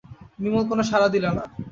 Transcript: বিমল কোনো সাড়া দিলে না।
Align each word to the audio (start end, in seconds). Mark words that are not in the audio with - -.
বিমল 0.39 0.63
কোনো 0.69 0.83
সাড়া 0.89 1.07
দিলে 1.13 1.29
না। 1.37 1.43